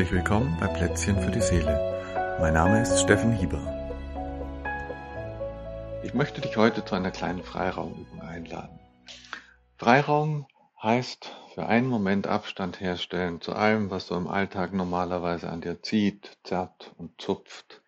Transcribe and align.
Herzlich 0.00 0.16
willkommen 0.16 0.56
bei 0.58 0.66
Plätzchen 0.66 1.20
für 1.20 1.30
die 1.30 1.42
Seele. 1.42 2.38
Mein 2.40 2.54
Name 2.54 2.80
ist 2.80 3.02
Steffen 3.02 3.32
Hieber. 3.32 3.60
Ich 6.02 6.14
möchte 6.14 6.40
dich 6.40 6.56
heute 6.56 6.82
zu 6.82 6.94
einer 6.94 7.10
kleinen 7.10 7.42
Freiraumübung 7.42 8.22
einladen. 8.22 8.80
Freiraum 9.76 10.46
heißt 10.82 11.36
für 11.52 11.66
einen 11.66 11.86
Moment 11.86 12.26
Abstand 12.26 12.80
herstellen 12.80 13.42
zu 13.42 13.52
allem, 13.52 13.90
was 13.90 14.06
so 14.06 14.16
im 14.16 14.26
Alltag 14.26 14.72
normalerweise 14.72 15.50
an 15.50 15.60
dir 15.60 15.82
zieht, 15.82 16.38
zerrt 16.44 16.94
und 16.96 17.20
zupft, 17.20 17.82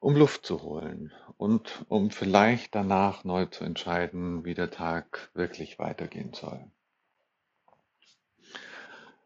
um 0.00 0.14
Luft 0.14 0.44
zu 0.44 0.60
holen 0.60 1.14
und 1.38 1.86
um 1.88 2.10
vielleicht 2.10 2.74
danach 2.74 3.24
neu 3.24 3.46
zu 3.46 3.64
entscheiden, 3.64 4.44
wie 4.44 4.52
der 4.52 4.70
Tag 4.70 5.30
wirklich 5.32 5.78
weitergehen 5.78 6.34
soll. 6.34 6.62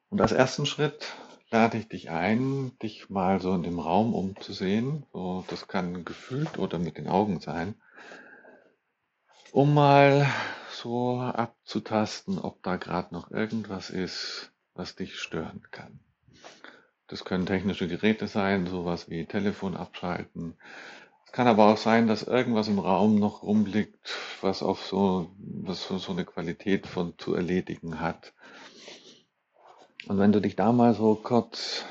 Und 0.09 0.20
als 0.20 0.30
ersten 0.30 0.66
Schritt 0.66 1.16
lade 1.55 1.79
ich 1.79 1.87
dich 1.87 2.11
ein, 2.11 2.77
dich 2.83 3.11
mal 3.11 3.41
so 3.41 3.55
in 3.55 3.63
dem 3.63 3.79
Raum 3.79 4.13
umzusehen. 4.13 5.07
So, 5.13 5.45
das 5.47 5.69
kann 5.69 6.05
gefühlt 6.05 6.59
oder 6.59 6.80
mit 6.80 6.99
den 6.99 7.07
Augen 7.07 7.39
sein. 7.39 7.77
Um 9.53 9.73
mal 9.73 10.29
so 10.73 11.21
abzutasten, 11.21 12.41
ob 12.41 12.61
da 12.65 12.74
gerade 12.74 13.15
noch 13.15 13.30
irgendwas 13.30 13.91
ist, 13.91 14.51
was 14.74 14.96
dich 14.96 15.16
stören 15.21 15.63
kann. 15.71 16.01
Das 17.07 17.24
können 17.24 17.46
technische 17.46 17.87
Geräte 17.87 18.27
sein, 18.27 18.66
sowas 18.66 19.09
wie 19.09 19.24
Telefon 19.24 19.77
abschalten. 19.77 20.57
Es 21.24 21.30
kann 21.30 21.46
aber 21.46 21.68
auch 21.68 21.77
sein, 21.79 22.09
dass 22.09 22.24
irgendwas 22.24 22.66
im 22.66 22.80
Raum 22.80 23.15
noch 23.15 23.45
rumliegt, 23.45 24.13
was 24.41 24.61
auf 24.61 24.85
so, 24.85 25.30
was 25.39 25.87
so 25.87 26.11
eine 26.11 26.24
Qualität 26.24 26.89
von 26.89 27.16
zu 27.16 27.33
erledigen 27.33 28.01
hat 28.01 28.33
und 30.09 30.19
wenn 30.19 30.33
du 30.33 30.41
dich 30.41 30.57
da 30.57 30.73
mal 30.73 30.95
so 30.95 31.15
kurz 31.15 31.85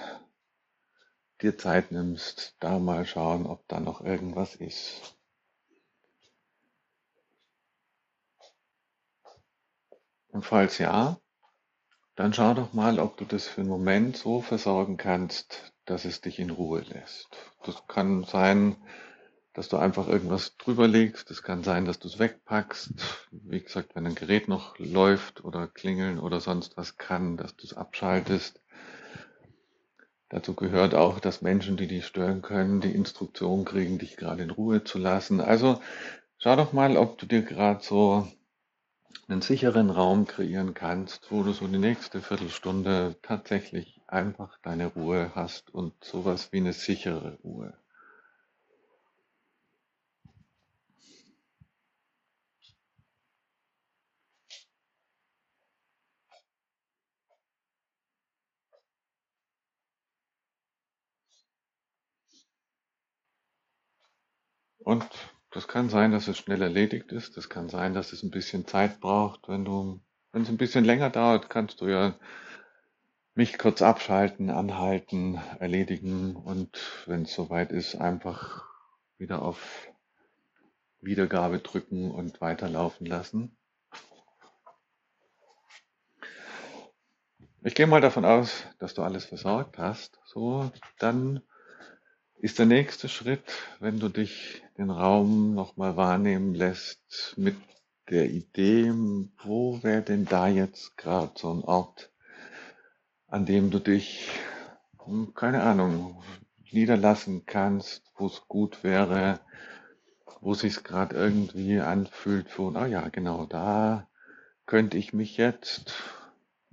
dir 1.42 1.58
Zeit 1.58 1.92
nimmst, 1.92 2.56
da 2.60 2.80
mal 2.80 3.06
schauen, 3.06 3.46
ob 3.46 3.68
da 3.68 3.80
noch 3.80 4.02
irgendwas 4.02 4.56
ist. 4.56 5.18
Und 10.30 10.46
falls 10.46 10.78
ja, 10.78 11.20
dann 12.16 12.34
schau 12.34 12.54
doch 12.54 12.74
mal, 12.74 13.00
ob 13.00 13.18
du 13.18 13.26
das 13.26 13.48
für 13.48 13.62
einen 13.62 13.70
Moment 13.70 14.18
so 14.18 14.42
versorgen 14.42 14.98
kannst, 14.98 15.74
dass 15.86 16.06
es 16.06 16.22
dich 16.22 16.40
in 16.40 16.50
Ruhe 16.50 16.82
lässt. 16.82 17.30
Das 17.64 17.88
kann 17.88 18.24
sein, 18.24 18.76
dass 19.54 19.70
du 19.70 19.78
einfach 19.78 20.08
irgendwas 20.08 20.58
drüber 20.58 20.88
legst. 20.88 21.30
Es 21.30 21.44
kann 21.44 21.64
sein, 21.64 21.86
dass 21.86 22.00
du 22.00 22.08
es 22.08 22.20
wegpackst. 22.20 23.30
Wie 23.32 23.62
gesagt, 23.62 23.96
wenn 23.96 24.08
ein 24.08 24.16
Gerät 24.16 24.48
noch 24.48 24.78
läuft 24.80 25.44
oder 25.46 25.68
klingeln 25.68 26.20
oder 26.20 26.40
sonst 26.40 26.76
was 26.76 26.98
kann, 26.98 27.38
dass 27.38 27.56
du 27.56 27.66
es 27.66 27.74
abschaltest. 27.74 28.62
Dazu 30.30 30.56
gehört 30.56 30.96
auch, 30.96 31.20
dass 31.20 31.44
Menschen, 31.44 31.78
die 31.78 31.88
dich 31.88 32.08
stören 32.08 32.42
können, 32.42 32.82
die 32.82 32.96
Instruktion 32.96 33.66
kriegen, 33.66 34.00
dich 34.00 34.18
gerade 34.18 34.42
in 34.42 34.50
Ruhe 34.50 34.84
zu 34.84 34.98
lassen. 34.98 35.40
Also 35.40 35.80
schau 36.40 36.56
doch 36.56 36.74
mal, 36.74 36.98
ob 36.98 37.20
du 37.20 37.28
dir 37.28 37.44
gerade 37.44 37.84
so 37.84 38.28
einen 39.28 39.44
sicheren 39.44 39.92
Raum 39.92 40.26
kreieren 40.26 40.74
kannst, 40.74 41.32
wo 41.32 41.44
du 41.44 41.52
so 41.52 41.68
die 41.68 41.78
nächste 41.78 42.22
Viertelstunde 42.22 43.16
tatsächlich 43.22 44.02
einfach 44.08 44.58
deine 44.64 44.88
Ruhe 44.88 45.32
hast 45.36 45.72
und 45.72 45.94
sowas 46.04 46.52
wie 46.52 46.58
eine 46.58 46.74
sichere 46.74 47.38
Ruhe. 47.44 47.78
Und 64.84 65.08
das 65.52 65.68
kann 65.68 65.90
sein, 65.90 66.12
dass 66.12 66.28
es 66.28 66.38
schnell 66.38 66.62
erledigt 66.62 67.12
ist. 67.12 67.38
Das 67.38 67.50
kann 67.50 67.70
sein, 67.70 67.94
dass 67.94 68.12
es 68.12 68.24
ein 68.24 68.32
bisschen 68.32 68.68
Zeit 68.68 69.00
braucht. 69.00 69.48
Wenn 69.48 69.66
du, 69.66 70.02
wenn 70.32 70.42
es 70.42 70.50
ein 70.50 70.58
bisschen 70.58 70.84
länger 70.84 71.10
dauert, 71.10 71.50
kannst 71.50 71.82
du 71.82 71.88
ja 71.88 72.16
mich 73.36 73.58
kurz 73.58 73.82
abschalten, 73.82 74.50
anhalten, 74.50 75.40
erledigen 75.60 76.36
und 76.36 77.04
wenn 77.08 77.24
es 77.24 77.34
soweit 77.34 77.72
ist, 77.72 77.96
einfach 77.96 78.64
wieder 79.18 79.42
auf 79.42 79.88
Wiedergabe 81.02 81.60
drücken 81.60 82.12
und 82.12 82.42
weiterlaufen 82.42 83.08
lassen. 83.08 83.58
Ich 87.64 87.76
gehe 87.76 87.88
mal 87.88 88.02
davon 88.02 88.26
aus, 88.26 88.66
dass 88.80 88.94
du 88.94 89.02
alles 89.04 89.26
versorgt 89.26 89.78
hast. 89.78 90.20
So, 90.26 90.72
dann 91.00 91.42
ist 92.36 92.60
der 92.60 92.66
nächste 92.66 93.08
Schritt, 93.08 93.44
wenn 93.80 94.00
du 94.00 94.10
dich 94.10 94.63
den 94.78 94.90
Raum 94.90 95.54
nochmal 95.54 95.98
wahrnehmen 95.98 96.56
lässt 96.56 97.36
mit 97.38 97.56
der 98.10 98.30
Idee, 98.32 98.92
wo 99.44 99.82
wäre 99.84 100.02
denn 100.02 100.26
da 100.26 100.48
jetzt 100.48 100.98
gerade 100.98 101.32
so 101.36 101.54
ein 101.54 101.64
Ort, 101.64 102.12
an 103.28 103.46
dem 103.46 103.70
du 103.70 103.80
dich, 103.80 104.30
hm, 105.06 105.34
keine 105.34 105.64
Ahnung, 105.64 106.24
niederlassen 106.72 107.46
kannst, 107.46 108.12
wo 108.16 108.28
es 108.28 108.48
gut 108.48 108.84
wäre, 108.84 109.40
wo 110.42 110.54
sich 110.56 110.84
gerade 110.84 111.16
irgendwie 111.16 111.80
anfühlt, 111.80 112.58
wo, 112.58 112.70
ah 112.70 112.88
ja, 112.88 113.08
genau, 113.10 113.46
da 113.46 114.10
könnte 114.66 114.98
ich 114.98 115.14
mich 115.14 115.38
jetzt, 115.38 115.94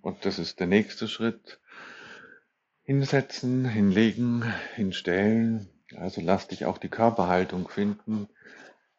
und 0.00 0.24
das 0.24 0.38
ist 0.38 0.58
der 0.58 0.66
nächste 0.66 1.06
Schritt, 1.06 1.60
hinsetzen, 2.82 3.66
hinlegen, 3.66 4.42
hinstellen. 4.74 5.68
Also 5.96 6.20
lass 6.20 6.48
dich 6.48 6.66
auch 6.66 6.78
die 6.78 6.88
Körperhaltung 6.88 7.68
finden, 7.68 8.28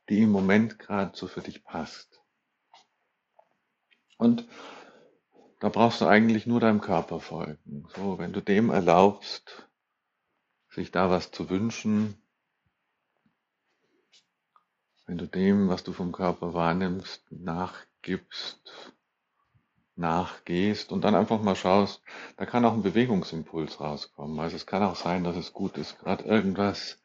die 0.10 0.24
im 0.24 0.32
Moment 0.32 0.80
gerade 0.80 1.16
so 1.16 1.28
für 1.28 1.42
dich 1.42 1.64
passt. 1.64 2.22
Und 4.18 4.48
da 5.60 5.70
brauchst 5.70 6.02
du 6.02 6.08
eigentlich 6.08 6.46
nur 6.46 6.60
deinem 6.60 6.82
Körper 6.82 7.20
folgen. 7.20 7.88
So, 7.96 8.18
wenn 8.18 8.34
du 8.34 8.42
dem 8.42 8.70
erlaubst, 8.70 9.68
sich 10.70 10.92
da 10.92 11.10
was 11.10 11.32
zu 11.32 11.50
wünschen, 11.50 12.22
wenn 15.06 15.18
du 15.18 15.28
dem, 15.28 15.70
was 15.70 15.84
du 15.84 15.94
vom 15.94 16.12
Körper 16.12 16.54
wahrnimmst, 16.54 17.32
nachgibst, 17.32 18.94
nachgehst 19.96 20.92
und 20.92 21.04
dann 21.04 21.16
einfach 21.16 21.42
mal 21.42 21.56
schaust, 21.56 22.02
da 22.38 22.46
kann 22.46 22.66
auch 22.66 22.74
ein 22.74 22.84
Bewegungsimpuls 22.84 23.80
rauskommen. 23.80 24.40
Also 24.40 24.56
es 24.56 24.66
kann 24.66 24.84
auch 24.84 24.96
sein, 24.96 25.24
dass 25.24 25.36
es 25.36 25.54
gut 25.54 25.78
ist, 25.78 26.00
gerade 26.00 26.24
irgendwas 26.24 27.02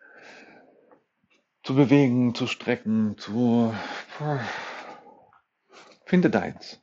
zu 1.62 1.74
bewegen, 1.74 2.34
zu 2.34 2.46
strecken, 2.46 3.18
zu 3.18 3.74
finde 6.04 6.30
deins. 6.30 6.80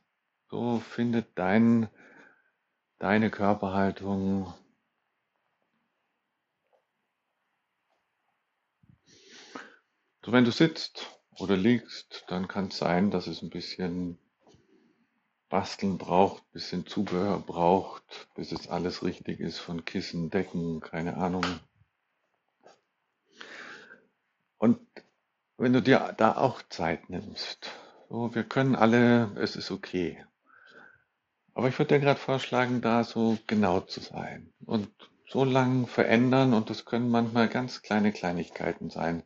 So 0.50 0.78
finde 0.78 1.26
dein, 1.34 1.88
deine 2.98 3.30
Körperhaltung. 3.30 4.52
So 10.24 10.32
wenn 10.32 10.44
du 10.44 10.52
sitzt 10.52 11.18
oder 11.38 11.56
liegst, 11.56 12.24
dann 12.28 12.46
kann 12.46 12.68
es 12.68 12.78
sein, 12.78 13.10
dass 13.10 13.26
es 13.26 13.42
ein 13.42 13.50
bisschen 13.50 14.18
Basteln 15.54 15.98
braucht, 15.98 16.50
bisschen 16.50 16.84
Zubehör 16.84 17.38
braucht, 17.38 18.26
bis 18.34 18.50
es 18.50 18.66
alles 18.66 19.04
richtig 19.04 19.38
ist 19.38 19.60
von 19.60 19.84
Kissen, 19.84 20.28
Decken, 20.28 20.80
keine 20.80 21.16
Ahnung. 21.16 21.44
Und 24.58 24.80
wenn 25.56 25.72
du 25.72 25.80
dir 25.80 26.12
da 26.16 26.36
auch 26.38 26.60
Zeit 26.70 27.08
nimmst, 27.08 27.70
so, 28.08 28.34
wir 28.34 28.42
können 28.42 28.74
alle, 28.74 29.30
es 29.36 29.54
ist 29.54 29.70
okay. 29.70 30.26
Aber 31.54 31.68
ich 31.68 31.78
würde 31.78 31.94
dir 31.94 32.00
gerade 32.00 32.18
vorschlagen, 32.18 32.80
da 32.80 33.04
so 33.04 33.38
genau 33.46 33.78
zu 33.78 34.00
sein 34.00 34.52
und 34.66 34.90
so 35.28 35.44
lang 35.44 35.86
verändern, 35.86 36.52
und 36.52 36.68
das 36.68 36.84
können 36.84 37.10
manchmal 37.10 37.48
ganz 37.48 37.80
kleine 37.80 38.10
Kleinigkeiten 38.10 38.90
sein, 38.90 39.22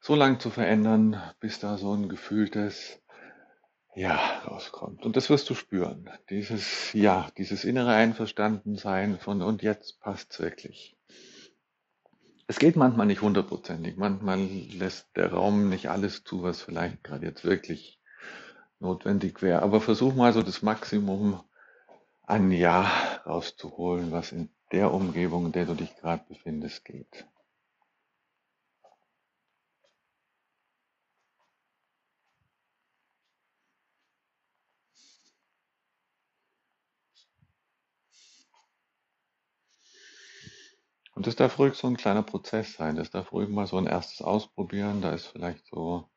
so 0.00 0.14
lang 0.14 0.38
zu 0.38 0.50
verändern, 0.50 1.20
bis 1.40 1.58
da 1.58 1.78
so 1.78 1.94
ein 1.94 2.08
gefühltes 2.08 3.00
ja, 4.00 4.40
rauskommt. 4.46 5.04
Und 5.04 5.16
das 5.16 5.28
wirst 5.28 5.50
du 5.50 5.54
spüren. 5.54 6.08
Dieses, 6.30 6.90
ja, 6.94 7.28
dieses 7.36 7.64
innere 7.64 7.92
Einverstandensein 7.92 9.18
von 9.18 9.42
und 9.42 9.62
jetzt 9.62 10.00
passt's 10.00 10.40
wirklich. 10.40 10.96
Es 12.46 12.58
geht 12.58 12.76
manchmal 12.76 13.06
nicht 13.06 13.20
hundertprozentig. 13.20 13.98
Manchmal 13.98 14.40
lässt 14.40 15.14
der 15.16 15.34
Raum 15.34 15.68
nicht 15.68 15.90
alles 15.90 16.24
zu, 16.24 16.42
was 16.42 16.62
vielleicht 16.62 17.04
gerade 17.04 17.26
jetzt 17.26 17.44
wirklich 17.44 18.00
notwendig 18.78 19.42
wäre. 19.42 19.60
Aber 19.60 19.82
versuch 19.82 20.14
mal 20.14 20.32
so 20.32 20.42
das 20.42 20.62
Maximum 20.62 21.38
an 22.22 22.50
Ja 22.50 22.90
rauszuholen, 23.26 24.12
was 24.12 24.32
in 24.32 24.48
der 24.72 24.94
Umgebung, 24.94 25.46
in 25.46 25.52
der 25.52 25.66
du 25.66 25.74
dich 25.74 25.94
gerade 25.96 26.24
befindest, 26.26 26.86
geht. 26.86 27.26
Und 41.20 41.26
das 41.26 41.36
darf 41.36 41.58
ruhig 41.58 41.74
so 41.74 41.86
ein 41.86 41.98
kleiner 41.98 42.22
Prozess 42.22 42.72
sein. 42.72 42.96
Das 42.96 43.10
darf 43.10 43.30
ruhig 43.32 43.50
mal 43.50 43.66
so 43.66 43.76
ein 43.76 43.86
erstes 43.86 44.22
Ausprobieren. 44.22 45.02
Da 45.02 45.12
ist 45.12 45.26
vielleicht 45.26 45.66
so, 45.66 46.08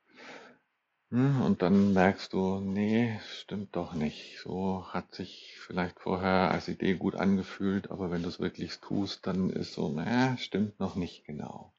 hm, 1.09 1.41
und 1.41 1.61
dann 1.61 1.91
merkst 1.91 2.31
du, 2.31 2.61
nee, 2.61 3.19
stimmt 3.27 3.75
doch 3.75 3.95
nicht. 3.95 4.39
So 4.41 4.85
hat 4.93 5.13
sich 5.13 5.57
vielleicht 5.59 5.99
vorher 5.99 6.51
als 6.51 6.69
Idee 6.69 6.93
gut 6.93 7.15
angefühlt, 7.15 7.91
aber 7.91 8.11
wenn 8.11 8.23
du 8.23 8.29
es 8.29 8.39
wirklich 8.39 8.79
tust, 8.79 9.27
dann 9.27 9.49
ist 9.49 9.73
so, 9.73 9.93
äh, 9.99 10.37
stimmt 10.37 10.79
noch 10.79 10.95
nicht 10.95 11.25
genau. 11.25 11.73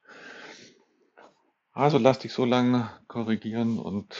Also 1.72 1.96
lass 1.96 2.18
dich 2.18 2.34
so 2.34 2.44
lange 2.44 2.90
korrigieren 3.08 3.78
und 3.78 4.14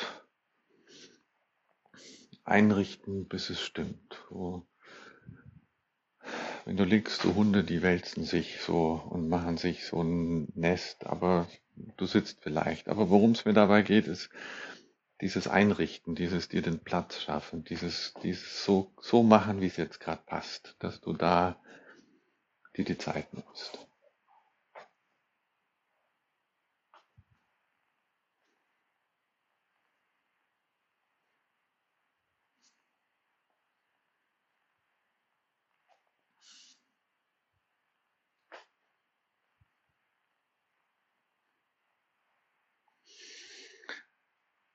einrichten, 2.45 3.29
bis 3.29 3.51
es 3.51 3.61
stimmt. 3.61 4.25
So, 4.31 4.67
wenn 6.65 6.77
du 6.77 6.85
liegst, 6.85 7.23
so 7.23 7.35
Hunde, 7.35 7.63
die 7.63 7.83
wälzen 7.83 8.25
sich 8.25 8.61
so 8.61 9.03
und 9.11 9.29
machen 9.29 9.57
sich 9.57 9.85
so 9.85 10.03
ein 10.03 10.49
Nest, 10.55 11.07
aber 11.07 11.47
du 11.97 12.07
sitzt 12.07 12.41
vielleicht. 12.41 12.89
Aber 12.89 13.11
worum 13.11 13.33
es 13.33 13.45
mir 13.45 13.53
dabei 13.53 13.83
geht, 13.83 14.07
ist 14.07 14.31
dieses 15.21 15.47
Einrichten, 15.47 16.15
dieses 16.15 16.49
dir 16.49 16.63
den 16.63 16.81
Platz 16.81 17.21
schaffen, 17.21 17.65
dieses, 17.65 18.15
dieses 18.23 18.65
so, 18.65 18.93
so 19.01 19.23
machen, 19.23 19.61
wie 19.61 19.67
es 19.67 19.77
jetzt 19.77 20.01
gerade 20.01 20.23
passt, 20.25 20.77
dass 20.79 21.01
du 21.01 21.13
da 21.13 21.57
dir 22.77 22.85
die 22.85 22.99
Zeit 22.99 23.33
nimmst. 23.33 23.87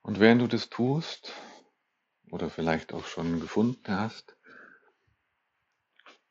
Und 0.10 0.20
während 0.20 0.42
du 0.42 0.48
das 0.48 0.70
tust, 0.70 1.34
oder 2.32 2.50
vielleicht 2.50 2.94
auch 2.94 3.06
schon 3.06 3.40
gefunden 3.40 3.96
hast, 3.96 4.36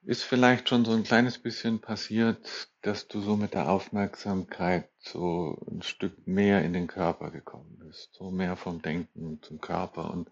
ist 0.03 0.25
vielleicht 0.25 0.69
schon 0.69 0.85
so 0.85 0.91
ein 0.91 1.05
kleines 1.05 1.39
bisschen 1.39 1.81
passiert, 1.81 2.73
dass 2.83 3.07
du 3.07 3.21
so 3.21 3.37
mit 3.37 3.55
der 3.55 3.69
Aufmerksamkeit 3.69 4.91
so 4.99 5.65
ein 5.71 5.83
Stück 5.83 6.27
mehr 6.27 6.65
in 6.65 6.73
den 6.73 6.89
Körper 6.89 7.31
gekommen 7.31 7.79
bist, 7.79 8.13
so 8.15 8.33
mehr 8.33 8.57
vom 8.57 8.83
Denken 8.83 9.41
zum 9.43 9.61
Körper. 9.61 10.11
Und 10.11 10.29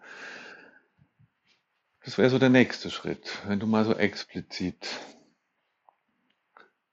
das 2.03 2.17
wäre 2.17 2.29
so 2.29 2.39
der 2.39 2.49
nächste 2.49 2.91
Schritt, 2.91 3.31
wenn 3.47 3.61
du 3.61 3.65
mal 3.65 3.85
so 3.85 3.93
explizit 3.93 4.89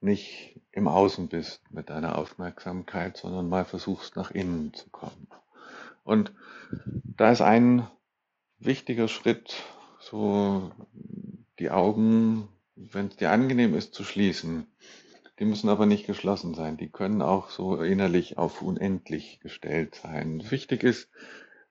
nicht 0.01 0.61
im 0.71 0.87
Außen 0.87 1.27
bist 1.27 1.69
mit 1.73 1.91
deiner 1.91 2.17
Aufmerksamkeit, 2.17 3.17
sondern 3.17 3.49
mal 3.49 3.65
versuchst 3.65 4.15
nach 4.15 4.31
innen 4.31 4.73
zu 4.73 4.89
kommen. 4.91 5.27
Und 6.05 6.33
da 7.17 7.33
ist 7.33 7.41
ein 7.41 7.89
wichtiger 8.59 9.09
Schritt, 9.09 9.55
so 9.99 10.71
die 11.59 11.71
Augen, 11.71 12.49
wenn 12.77 13.09
es 13.09 13.17
dir 13.17 13.31
angenehm 13.31 13.75
ist, 13.75 13.95
zu 13.95 14.05
schließen. 14.05 14.67
Die 15.39 15.47
müssen 15.47 15.69
aber 15.69 15.87
nicht 15.87 16.07
geschlossen 16.07 16.55
sein. 16.55 16.77
Die 16.77 16.91
können 16.91 17.23
auch 17.23 17.51
so 17.51 17.83
innerlich 17.83 18.39
auf 18.39 18.63
unendlich 18.63 19.41
gestellt 19.41 19.97
sein. 19.97 20.49
Wichtig 20.51 20.85
ist, 20.85 21.09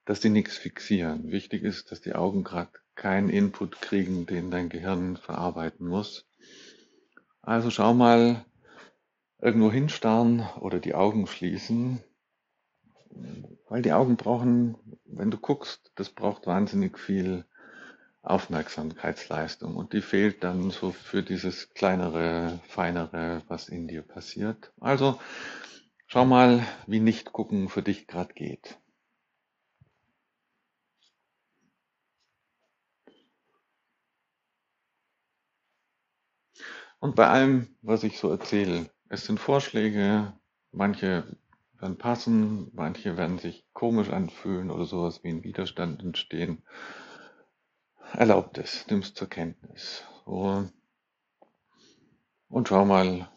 dass 0.03 0.19
die 0.19 0.29
nichts 0.29 0.57
fixieren. 0.57 1.31
Wichtig 1.31 1.63
ist, 1.63 1.91
dass 1.91 2.01
die 2.01 2.13
Augen 2.13 2.43
gerade 2.43 2.71
keinen 2.95 3.29
Input 3.29 3.79
kriegen, 3.81 4.25
den 4.25 4.51
dein 4.51 4.69
Gehirn 4.69 5.15
verarbeiten 5.15 5.87
muss. 5.87 6.27
Also 7.41 7.69
schau 7.69 7.93
mal 7.93 8.45
irgendwo 9.41 9.71
hinstarren 9.71 10.47
oder 10.59 10.79
die 10.79 10.95
Augen 10.95 11.27
schließen 11.27 12.03
weil 13.69 13.81
die 13.81 13.93
Augen 13.93 14.17
brauchen, 14.17 14.75
wenn 15.05 15.31
du 15.31 15.37
guckst, 15.37 15.91
das 15.95 16.09
braucht 16.09 16.47
wahnsinnig 16.47 16.99
viel 16.99 17.45
Aufmerksamkeitsleistung 18.21 19.75
und 19.75 19.93
die 19.93 20.01
fehlt 20.01 20.43
dann 20.43 20.69
so 20.71 20.91
für 20.91 21.23
dieses 21.23 21.73
kleinere, 21.73 22.59
feinere, 22.67 23.41
was 23.47 23.67
in 23.67 23.87
dir 23.87 24.01
passiert. 24.01 24.71
Also 24.79 25.19
schau 26.07 26.25
mal, 26.25 26.65
wie 26.87 27.01
nicht 27.01 27.33
gucken 27.33 27.67
für 27.67 27.81
dich 27.81 28.07
gerade 28.07 28.33
geht. 28.33 28.77
Und 36.99 37.15
bei 37.15 37.27
allem, 37.27 37.75
was 37.81 38.03
ich 38.03 38.17
so 38.17 38.29
erzähle, 38.29 38.89
es 39.09 39.25
sind 39.25 39.37
Vorschläge, 39.37 40.31
manche 40.71 41.25
dann 41.83 41.97
passen, 41.97 42.71
manche 42.73 43.17
werden 43.17 43.39
sich 43.39 43.67
komisch 43.73 44.09
anfühlen 44.09 44.71
oder 44.71 44.85
sowas 44.85 45.21
wie 45.23 45.29
ein 45.29 45.43
Widerstand 45.43 46.01
entstehen. 46.01 46.63
Erlaubt 48.13 48.57
es, 48.57 48.87
nimm 48.87 48.99
es 48.99 49.13
zur 49.13 49.27
Kenntnis. 49.27 50.05
So. 50.25 50.69
Und 52.47 52.69
schau 52.69 52.85
mal, 52.85 53.29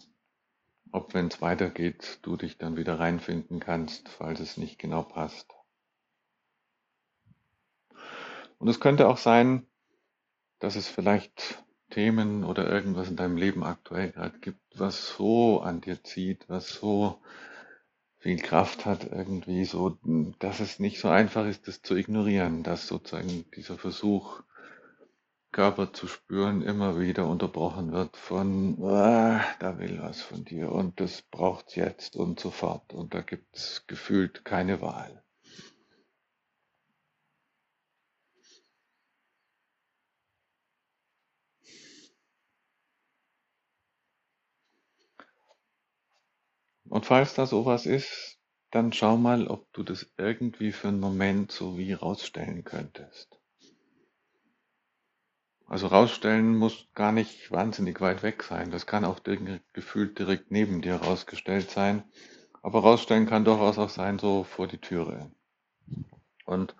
ob 0.92 1.12
wenn 1.12 1.26
es 1.26 1.42
weitergeht, 1.42 2.20
du 2.22 2.36
dich 2.36 2.56
dann 2.56 2.76
wieder 2.76 3.00
reinfinden 3.00 3.58
kannst, 3.58 4.08
falls 4.08 4.38
es 4.38 4.56
nicht 4.56 4.78
genau 4.78 5.02
passt. 5.02 5.52
Und 8.58 8.68
es 8.68 8.78
könnte 8.78 9.08
auch 9.08 9.18
sein, 9.18 9.66
dass 10.60 10.76
es 10.76 10.86
vielleicht 10.86 11.64
Themen 11.90 12.44
oder 12.44 12.70
irgendwas 12.70 13.08
in 13.08 13.16
deinem 13.16 13.36
Leben 13.38 13.64
aktuell 13.64 14.12
gerade 14.12 14.38
gibt, 14.38 14.78
was 14.78 15.08
so 15.16 15.60
an 15.62 15.80
dir 15.80 16.04
zieht, 16.04 16.48
was 16.48 16.68
so 16.68 17.20
viel 18.26 18.38
Kraft 18.38 18.86
hat, 18.86 19.04
irgendwie 19.04 19.64
so, 19.64 19.98
dass 20.40 20.58
es 20.58 20.80
nicht 20.80 20.98
so 20.98 21.08
einfach 21.08 21.46
ist, 21.46 21.68
das 21.68 21.82
zu 21.82 21.94
ignorieren, 21.94 22.64
dass 22.64 22.88
sozusagen 22.88 23.44
dieser 23.54 23.78
Versuch, 23.78 24.42
Körper 25.52 25.92
zu 25.92 26.08
spüren, 26.08 26.60
immer 26.60 26.98
wieder 26.98 27.28
unterbrochen 27.28 27.92
wird 27.92 28.16
von, 28.16 28.82
ah, 28.82 29.44
da 29.60 29.78
will 29.78 30.00
was 30.02 30.22
von 30.22 30.44
dir 30.44 30.72
und 30.72 30.98
das 30.98 31.22
braucht's 31.22 31.76
jetzt 31.76 32.16
und 32.16 32.40
sofort 32.40 32.92
und 32.92 33.14
da 33.14 33.20
gibt's 33.20 33.86
gefühlt 33.86 34.44
keine 34.44 34.80
Wahl. 34.80 35.22
Und 46.96 47.04
falls 47.04 47.34
da 47.34 47.44
sowas 47.44 47.84
ist, 47.84 48.38
dann 48.70 48.90
schau 48.90 49.18
mal, 49.18 49.48
ob 49.48 49.70
du 49.74 49.82
das 49.82 50.10
irgendwie 50.16 50.72
für 50.72 50.88
einen 50.88 50.98
Moment 50.98 51.52
so 51.52 51.76
wie 51.76 51.92
rausstellen 51.92 52.64
könntest. 52.64 53.38
Also 55.66 55.88
rausstellen 55.88 56.56
muss 56.56 56.88
gar 56.94 57.12
nicht 57.12 57.50
wahnsinnig 57.50 58.00
weit 58.00 58.22
weg 58.22 58.42
sein. 58.42 58.70
Das 58.70 58.86
kann 58.86 59.04
auch 59.04 59.20
gefühlt 59.74 60.18
direkt 60.18 60.50
neben 60.50 60.80
dir 60.80 60.94
rausgestellt 60.94 61.70
sein. 61.70 62.02
Aber 62.62 62.80
rausstellen 62.80 63.26
kann 63.26 63.44
durchaus 63.44 63.76
auch 63.76 63.90
sein, 63.90 64.18
so 64.18 64.44
vor 64.44 64.66
die 64.66 64.80
Türe. 64.80 65.30
Und 66.46 66.74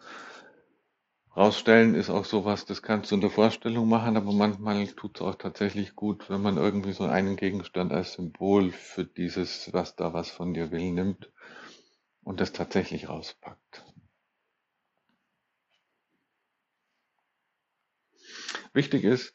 Rausstellen 1.37 1.95
ist 1.95 2.09
auch 2.09 2.25
sowas, 2.25 2.65
das 2.65 2.81
kannst 2.83 3.11
du 3.11 3.15
in 3.17 3.21
der 3.21 3.29
Vorstellung 3.29 3.89
machen, 3.91 4.17
aber 4.17 4.33
manchmal 4.33 4.87
tut 4.87 5.17
es 5.17 5.23
auch 5.23 5.35
tatsächlich 5.35 5.95
gut, 5.95 6.31
wenn 6.31 6.41
man 6.41 6.57
irgendwie 6.57 6.93
so 6.93 7.05
einen 7.05 7.37
Gegenstand 7.37 7.93
als 7.93 8.15
Symbol 8.15 8.73
für 8.73 9.05
dieses, 9.05 9.71
was 9.75 9.97
da 9.97 10.15
was 10.15 10.31
von 10.31 10.55
dir 10.55 10.71
will, 10.71 10.93
nimmt 10.93 11.31
und 12.25 12.41
das 12.41 12.53
tatsächlich 12.53 13.11
rauspackt. 13.11 13.85
Wichtig 18.73 19.05
ist 19.05 19.35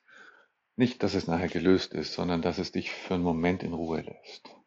nicht, 0.76 1.04
dass 1.04 1.14
es 1.14 1.28
nachher 1.28 1.50
gelöst 1.50 1.94
ist, 1.94 2.14
sondern 2.14 2.42
dass 2.42 2.58
es 2.58 2.72
dich 2.72 2.90
für 2.90 3.14
einen 3.14 3.24
Moment 3.24 3.62
in 3.62 3.74
Ruhe 3.74 4.02
lässt. 4.02 4.61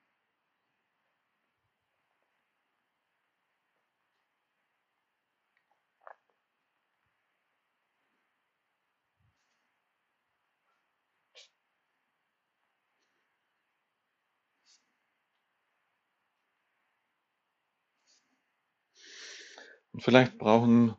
Und 19.95 20.01
vielleicht 20.03 20.39
brauchen, 20.39 20.97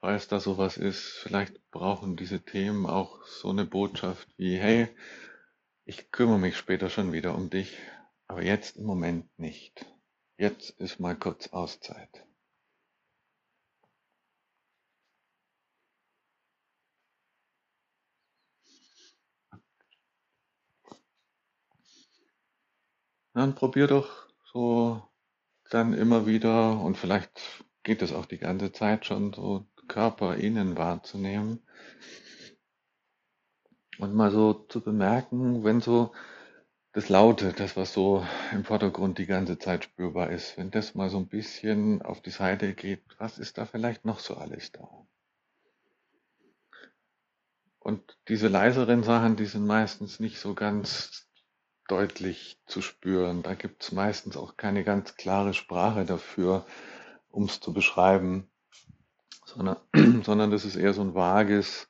falls 0.00 0.28
da 0.28 0.40
sowas 0.40 0.76
ist, 0.76 1.20
vielleicht 1.22 1.58
brauchen 1.70 2.16
diese 2.16 2.44
Themen 2.44 2.84
auch 2.84 3.24
so 3.24 3.48
eine 3.48 3.64
Botschaft 3.64 4.28
wie, 4.36 4.58
hey, 4.58 4.94
ich 5.86 6.10
kümmere 6.10 6.38
mich 6.38 6.58
später 6.58 6.90
schon 6.90 7.14
wieder 7.14 7.34
um 7.34 7.48
dich, 7.48 7.78
aber 8.26 8.42
jetzt 8.42 8.76
im 8.76 8.84
Moment 8.84 9.26
nicht. 9.38 9.86
Jetzt 10.36 10.68
ist 10.78 11.00
mal 11.00 11.16
kurz 11.16 11.48
Auszeit. 11.48 12.26
Dann 23.32 23.54
probier 23.54 23.86
doch 23.86 24.28
so 24.52 25.02
dann 25.70 25.94
immer 25.94 26.26
wieder 26.26 26.78
und 26.78 26.98
vielleicht 26.98 27.65
geht 27.86 28.02
es 28.02 28.12
auch 28.12 28.26
die 28.26 28.38
ganze 28.38 28.72
Zeit 28.72 29.06
schon 29.06 29.32
so 29.32 29.64
Körper 29.86 30.34
innen 30.34 30.76
wahrzunehmen 30.76 31.62
und 33.98 34.12
mal 34.12 34.32
so 34.32 34.54
zu 34.54 34.80
bemerken, 34.80 35.62
wenn 35.62 35.80
so 35.80 36.12
das 36.94 37.08
Laute, 37.08 37.52
das 37.52 37.76
was 37.76 37.92
so 37.92 38.26
im 38.50 38.64
Vordergrund 38.64 39.18
die 39.18 39.26
ganze 39.26 39.56
Zeit 39.60 39.84
spürbar 39.84 40.30
ist, 40.30 40.58
wenn 40.58 40.72
das 40.72 40.96
mal 40.96 41.10
so 41.10 41.18
ein 41.18 41.28
bisschen 41.28 42.02
auf 42.02 42.20
die 42.20 42.30
Seite 42.30 42.74
geht, 42.74 43.04
was 43.18 43.38
ist 43.38 43.56
da 43.56 43.66
vielleicht 43.66 44.04
noch 44.04 44.18
so 44.18 44.34
alles 44.36 44.72
da? 44.72 44.88
Und 47.78 48.18
diese 48.26 48.48
leiseren 48.48 49.04
Sachen, 49.04 49.36
die 49.36 49.46
sind 49.46 49.64
meistens 49.64 50.18
nicht 50.18 50.40
so 50.40 50.54
ganz 50.54 51.28
deutlich 51.86 52.58
zu 52.66 52.82
spüren. 52.82 53.44
Da 53.44 53.54
gibt 53.54 53.84
es 53.84 53.92
meistens 53.92 54.36
auch 54.36 54.56
keine 54.56 54.82
ganz 54.82 55.14
klare 55.14 55.54
Sprache 55.54 56.04
dafür, 56.04 56.66
um 57.36 57.44
es 57.44 57.60
zu 57.60 57.74
beschreiben, 57.74 58.48
sondern, 59.44 59.76
sondern 60.24 60.50
das 60.50 60.64
ist 60.64 60.76
eher 60.76 60.94
so 60.94 61.02
ein 61.02 61.14
vages, 61.14 61.88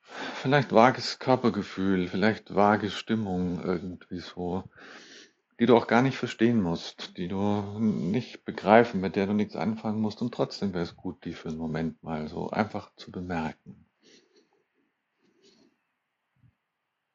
vielleicht 0.00 0.72
vages 0.72 1.18
Körpergefühl, 1.18 2.08
vielleicht 2.08 2.54
vage 2.54 2.90
Stimmung 2.90 3.62
irgendwie 3.62 4.20
so, 4.20 4.64
die 5.60 5.66
du 5.66 5.76
auch 5.76 5.86
gar 5.86 6.00
nicht 6.00 6.16
verstehen 6.16 6.62
musst, 6.62 7.18
die 7.18 7.28
du 7.28 7.78
nicht 7.78 8.46
begreifen, 8.46 9.02
mit 9.02 9.16
der 9.16 9.26
du 9.26 9.34
nichts 9.34 9.54
anfangen 9.54 10.00
musst 10.00 10.22
und 10.22 10.32
trotzdem 10.32 10.72
wäre 10.72 10.84
es 10.84 10.96
gut, 10.96 11.24
die 11.26 11.34
für 11.34 11.50
einen 11.50 11.58
Moment 11.58 12.02
mal 12.02 12.26
so 12.28 12.48
einfach 12.48 12.90
zu 12.96 13.12
bemerken. 13.12 13.84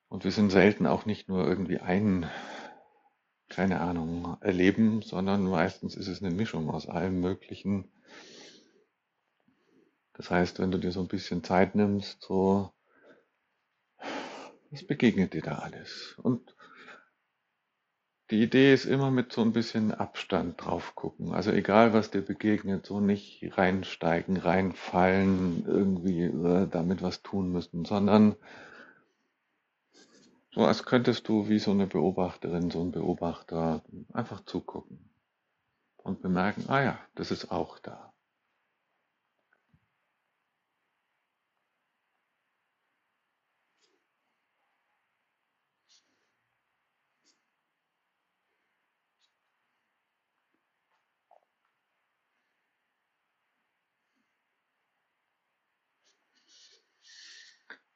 Und 0.08 0.24
wir 0.24 0.32
sind 0.32 0.52
selten 0.52 0.86
auch 0.86 1.06
nicht 1.06 1.28
nur 1.28 1.48
irgendwie 1.48 1.80
ein, 1.80 2.30
keine 3.50 3.82
Ahnung, 3.82 4.38
erleben, 4.42 5.02
sondern 5.02 5.44
meistens 5.44 5.96
ist 5.96 6.08
es 6.08 6.22
eine 6.22 6.34
Mischung 6.34 6.70
aus 6.70 6.88
allem 6.88 7.20
Möglichen. 7.22 7.92
Das 10.14 10.32
heißt, 10.32 10.60
wenn 10.60 10.72
du 10.72 10.78
dir 10.78 10.92
so 10.92 11.02
ein 11.02 11.08
bisschen 11.08 11.44
Zeit 11.44 11.76
nimmst, 11.76 12.22
so, 12.22 12.72
was 14.72 14.84
begegnet 14.84 15.34
dir 15.34 15.42
da 15.42 15.60
alles? 15.60 16.16
Und 16.22 16.56
die 18.30 18.44
Idee 18.44 18.74
ist 18.74 18.86
immer 18.86 19.10
mit 19.10 19.32
so 19.32 19.42
ein 19.42 19.54
bisschen 19.54 19.94
Abstand 19.94 20.62
drauf 20.66 20.96
gucken. 20.96 21.34
Also 21.34 21.52
egal, 21.52 21.94
was 21.94 22.12
dir 22.12 22.22
begegnet, 22.22 22.86
so 22.86 23.00
nicht 23.00 23.58
reinsteigen, 23.58 24.36
reinfallen, 24.36 25.66
irgendwie 25.66 26.24
äh, 26.24 26.68
damit 26.68 27.02
was 27.02 27.22
tun 27.22 27.54
müssen, 27.54 27.86
sondern 27.86 28.36
so 30.58 30.66
als 30.66 30.86
könntest 30.86 31.28
du 31.28 31.50
wie 31.50 31.60
so 31.60 31.70
eine 31.70 31.86
Beobachterin, 31.86 32.72
so 32.72 32.82
ein 32.82 32.90
Beobachter 32.90 33.84
einfach 34.12 34.44
zugucken 34.46 35.08
und 35.98 36.24
bemerken, 36.24 36.66
ah 36.68 36.82
ja, 36.82 37.00
das 37.14 37.30
ist 37.30 37.52
auch 37.52 37.78
da. 37.78 38.12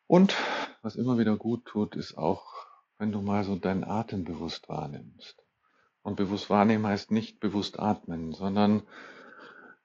Und 0.06 0.36
was 0.82 0.96
immer 0.96 1.18
wieder 1.18 1.38
gut 1.38 1.66
tut, 1.66 1.96
ist 1.96 2.18
auch, 2.18 2.54
wenn 2.98 3.12
du 3.12 3.22
mal 3.22 3.44
so 3.44 3.56
deinen 3.56 3.84
Atem 3.84 4.24
bewusst 4.24 4.70
wahrnimmst. 4.70 5.44
Und 6.02 6.16
bewusst 6.16 6.50
wahrnehmen 6.50 6.88
heißt 6.88 7.12
nicht 7.12 7.40
bewusst 7.40 7.80
atmen, 7.80 8.34
sondern 8.34 8.84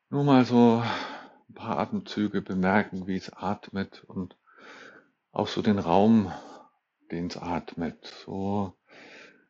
nur 0.08 0.24
mal 0.24 0.44
so 0.44 0.82
ein 1.48 1.54
paar 1.54 1.78
Atemzüge 1.78 2.40
bemerken, 2.40 3.06
wie 3.06 3.16
es 3.16 3.32
atmet 3.32 4.04
und 4.04 4.36
auch 5.32 5.48
so 5.48 5.60
den 5.60 5.78
Raum, 5.78 6.32
den 7.10 7.26
es 7.26 7.36
atmet. 7.36 8.06
So, 8.24 8.72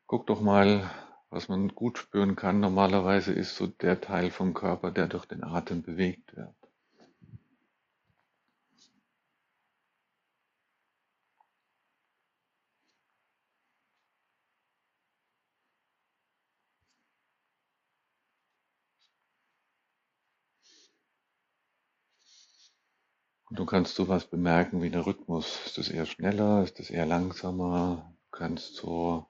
guck 0.07 0.27
doch 0.27 0.41
mal, 0.41 0.91
was 1.31 1.49
man 1.49 1.69
gut 1.69 1.99
spüren 1.99 2.35
kann. 2.35 2.59
Normalerweise 2.59 3.33
ist 3.33 3.57
so 3.57 3.67
der 3.69 4.01
Teil 4.01 4.31
vom 4.31 4.55
Körper, 4.55 4.91
der 4.91 5.07
durch 5.07 5.27
den 5.27 5.45
Atem 5.45 5.83
bewegt 5.83 6.37
wird. 6.37 6.57
Du 23.57 23.65
kannst 23.65 23.95
sowas 23.95 24.27
bemerken 24.27 24.83
wie 24.83 24.91
der 24.91 25.07
Rhythmus. 25.07 25.65
Ist 25.65 25.79
es 25.79 25.89
eher 25.89 26.05
schneller? 26.05 26.63
Ist 26.63 26.79
es 26.79 26.91
eher 26.91 27.07
langsamer? 27.07 28.15
Du 28.31 28.39
kannst 28.39 28.75
so 28.75 29.25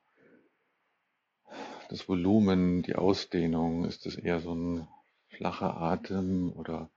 das 1.88 2.09
Volumen, 2.09 2.83
die 2.83 2.97
Ausdehnung, 2.97 3.85
ist 3.85 4.04
es 4.04 4.16
eher 4.16 4.40
so 4.40 4.52
ein 4.52 4.88
flacher 5.28 5.76
Atem 5.76 6.52
oder 6.52 6.90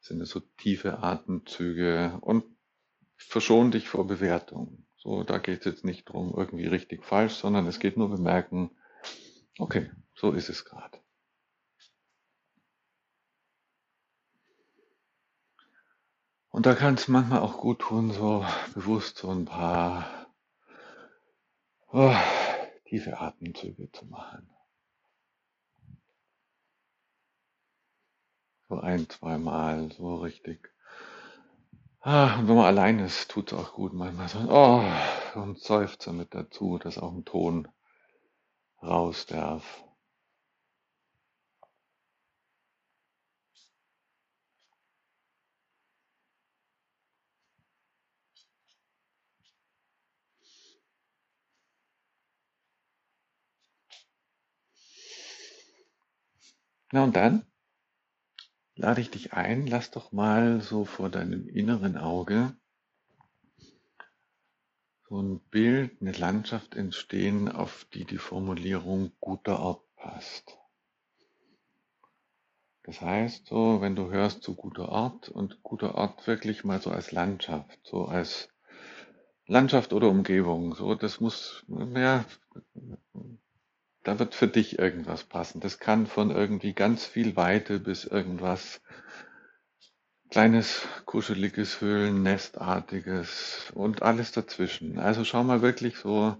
sind 0.00 0.20
es 0.20 0.30
so 0.30 0.40
tiefe 0.40 0.98
Atemzüge? 0.98 2.18
Und 2.22 2.44
verschon 3.16 3.70
dich 3.70 3.88
vor 3.88 4.08
Bewertung. 4.08 4.84
So, 4.96 5.22
da 5.22 5.38
geht 5.38 5.60
es 5.60 5.64
jetzt 5.64 5.84
nicht 5.84 6.08
drum 6.08 6.34
irgendwie 6.36 6.66
richtig 6.66 7.04
falsch, 7.04 7.34
sondern 7.34 7.68
es 7.68 7.78
geht 7.78 7.96
nur 7.96 8.10
bemerken, 8.10 8.72
okay, 9.60 9.92
so 10.16 10.32
ist 10.32 10.48
es 10.48 10.64
gerade. 10.64 10.98
Und 16.58 16.66
da 16.66 16.74
kann 16.74 16.94
es 16.94 17.06
manchmal 17.06 17.38
auch 17.38 17.58
gut 17.58 17.78
tun, 17.78 18.10
so 18.10 18.44
bewusst 18.74 19.18
so 19.18 19.30
ein 19.30 19.44
paar 19.44 20.26
oh, 21.92 22.12
tiefe 22.84 23.16
Atemzüge 23.16 23.92
zu 23.92 24.06
machen. 24.06 24.50
So 28.68 28.80
ein, 28.80 29.08
zweimal, 29.08 29.92
so 29.92 30.16
richtig. 30.16 30.74
Ah, 32.00 32.40
und 32.40 32.48
wenn 32.48 32.56
man 32.56 32.64
allein 32.64 32.98
ist, 32.98 33.30
tut 33.30 33.52
es 33.52 33.56
auch 33.56 33.74
gut 33.74 33.92
manchmal 33.92 34.26
so, 34.26 34.40
oh, 34.40 34.82
ein 35.40 35.54
Seufzer 35.54 36.12
mit 36.12 36.34
dazu, 36.34 36.76
dass 36.78 36.98
auch 36.98 37.12
ein 37.12 37.24
Ton 37.24 37.68
raus 38.82 39.26
darf. 39.26 39.84
Na 56.90 57.04
und 57.04 57.16
dann 57.16 57.44
lade 58.74 59.00
ich 59.00 59.10
dich 59.10 59.32
ein, 59.32 59.66
lass 59.66 59.90
doch 59.90 60.12
mal 60.12 60.60
so 60.60 60.84
vor 60.84 61.10
deinem 61.10 61.48
inneren 61.48 61.96
Auge 61.98 62.56
so 65.08 65.20
ein 65.20 65.40
Bild, 65.50 66.00
eine 66.00 66.12
Landschaft 66.12 66.74
entstehen, 66.74 67.50
auf 67.50 67.86
die 67.94 68.04
die 68.04 68.18
Formulierung 68.18 69.12
guter 69.20 69.58
Ort 69.58 69.82
passt. 69.96 70.58
Das 72.84 73.00
heißt, 73.00 73.46
so, 73.46 73.80
wenn 73.80 73.96
du 73.96 74.10
hörst 74.10 74.42
so 74.42 74.54
guter 74.54 74.88
Ort 74.88 75.28
und 75.28 75.62
guter 75.62 75.94
Ort 75.94 76.26
wirklich 76.26 76.64
mal 76.64 76.80
so 76.80 76.90
als 76.90 77.12
Landschaft, 77.12 77.78
so 77.84 78.06
als 78.06 78.48
Landschaft 79.46 79.92
oder 79.92 80.08
Umgebung, 80.08 80.74
so, 80.74 80.94
das 80.94 81.20
muss, 81.20 81.64
ja, 81.68 82.24
da 84.08 84.18
wird 84.18 84.34
für 84.34 84.48
dich 84.48 84.78
irgendwas 84.78 85.22
passen. 85.22 85.60
Das 85.60 85.78
kann 85.78 86.06
von 86.06 86.30
irgendwie 86.30 86.72
ganz 86.72 87.04
viel 87.04 87.36
Weite 87.36 87.78
bis 87.78 88.06
irgendwas 88.06 88.80
kleines, 90.30 90.88
kuscheliges 91.04 91.82
Höhlen, 91.82 92.22
Nestartiges 92.22 93.70
und 93.74 94.00
alles 94.00 94.32
dazwischen. 94.32 94.98
Also 94.98 95.24
schau 95.24 95.44
mal 95.44 95.60
wirklich 95.60 95.98
so, 95.98 96.38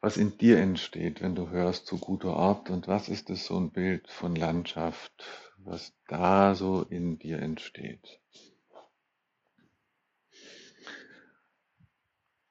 was 0.00 0.16
in 0.16 0.36
dir 0.36 0.58
entsteht, 0.58 1.22
wenn 1.22 1.36
du 1.36 1.50
hörst, 1.50 1.86
so 1.86 1.98
guter 1.98 2.34
Ort 2.34 2.68
und 2.68 2.88
was 2.88 3.08
ist 3.08 3.30
es 3.30 3.46
so 3.46 3.56
ein 3.56 3.70
Bild 3.70 4.10
von 4.10 4.34
Landschaft, 4.34 5.24
was 5.58 5.94
da 6.08 6.56
so 6.56 6.82
in 6.82 7.20
dir 7.20 7.38
entsteht. 7.38 8.20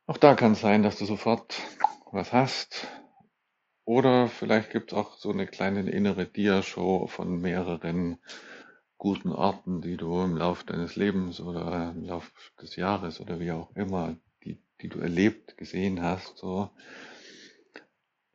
Auch 0.05 0.17
da 0.17 0.35
kann 0.35 0.53
es 0.53 0.61
sein, 0.61 0.83
dass 0.83 0.99
du 0.99 1.05
sofort 1.05 1.53
was 2.13 2.31
hast, 2.31 2.87
oder 3.87 4.27
vielleicht 4.27 4.71
gibt 4.71 4.91
es 4.91 4.97
auch 4.97 5.15
so 5.15 5.31
eine 5.31 5.47
kleine 5.47 5.89
innere 5.89 6.25
Dia-Show 6.25 7.07
von 7.07 7.39
mehreren 7.39 8.17
guten 8.97 9.31
Orten, 9.31 9.81
die 9.81 9.95
du 9.95 10.23
im 10.23 10.35
Laufe 10.35 10.65
deines 10.65 10.97
Lebens 10.97 11.39
oder 11.39 11.93
im 11.95 12.03
Laufe 12.03 12.29
des 12.61 12.75
Jahres 12.75 13.21
oder 13.21 13.39
wie 13.39 13.53
auch 13.53 13.73
immer, 13.77 14.17
die, 14.43 14.61
die 14.81 14.89
du 14.89 14.99
erlebt, 14.99 15.57
gesehen 15.57 16.01
hast, 16.01 16.37
so. 16.37 16.69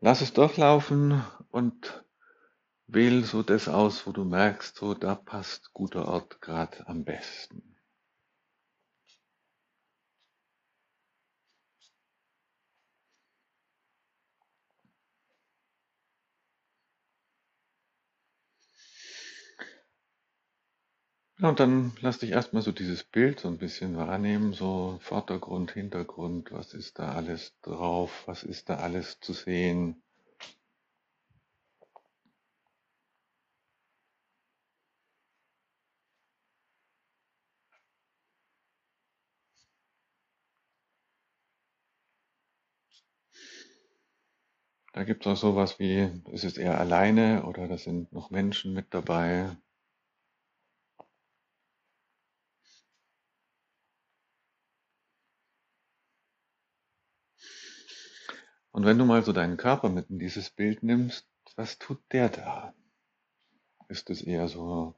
Lass 0.01 0.23
es 0.23 0.33
durchlaufen 0.33 1.23
und 1.51 2.03
wähl 2.87 3.23
so 3.23 3.43
das 3.43 3.69
aus, 3.69 4.07
wo 4.07 4.13
du 4.13 4.25
merkst, 4.25 4.75
so 4.75 4.95
da 4.95 5.15
passt 5.15 5.75
guter 5.75 6.09
Ort 6.09 6.41
gerade 6.41 6.89
am 6.89 7.05
besten. 7.05 7.72
Ja, 21.43 21.51
und 21.51 21.61
dann 21.61 21.93
lass 22.01 22.21
dich 22.21 22.31
erstmal 22.31 22.63
so 22.63 22.73
dieses 22.73 23.05
Bild 23.05 23.39
so 23.41 23.49
ein 23.49 23.59
bisschen 23.59 23.99
wahrnehmen, 23.99 24.55
so 24.55 24.99
Vordergrund, 25.03 25.73
Hintergrund, 25.73 26.53
was 26.53 26.73
ist 26.73 26.99
da 26.99 27.13
alles 27.13 27.53
drauf, 27.61 28.23
was 28.25 28.45
ist 28.45 28.71
da 28.71 28.77
alles 28.77 29.21
zu 29.21 29.35
sehen. 29.35 30.03
Da 44.95 45.05
gibt 45.05 45.27
es 45.27 45.31
auch 45.31 45.37
sowas 45.37 45.79
wie, 45.79 46.09
ist 46.33 46.45
es 46.45 46.57
eher 46.57 46.81
alleine 46.81 47.45
oder 47.45 47.69
da 47.69 47.77
sind 47.77 48.11
noch 48.11 48.31
Menschen 48.31 48.73
mit 48.73 48.95
dabei. 48.95 49.55
Und 58.73 58.87
wenn 58.87 58.99
du 58.99 59.05
mal 59.05 59.23
so 59.23 59.33
deinen 59.33 59.59
Körper 59.59 59.91
mit 59.91 60.09
in 60.11 60.19
dieses 60.19 60.51
Bild 60.51 60.83
nimmst, 60.83 61.29
was 61.57 61.79
tut 61.79 62.01
der 62.11 62.31
da? 62.31 62.75
Ist 63.89 64.09
es 64.09 64.23
eher 64.23 64.49
so 64.49 64.95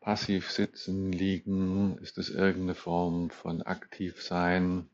passiv 0.00 0.50
sitzen, 0.50 1.12
liegen? 1.12 1.98
Ist 1.98 2.16
es 2.18 2.30
irgendeine 2.30 2.76
Form 2.76 3.30
von 3.30 3.62
aktiv 3.62 4.22
sein? 4.22 4.88